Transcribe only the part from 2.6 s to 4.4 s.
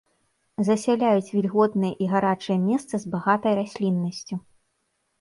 месцы з багатай расліннасцю.